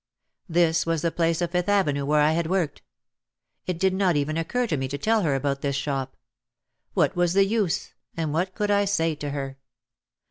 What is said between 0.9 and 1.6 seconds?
the place on